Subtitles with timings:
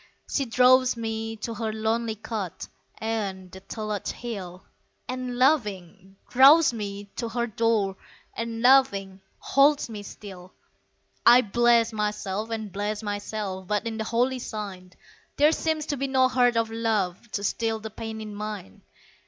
[0.31, 2.67] She draws me to her lonely cot
[2.99, 4.65] Ayont the Tulloch Hill;
[5.07, 7.97] And, laughing, draws me to her door
[8.35, 10.55] And, laughing, holds me still.
[11.23, 14.93] I bless myself and bless myself, But in the holy sign,
[15.37, 18.81] There seems to be no heart of love, To still the pain in mine.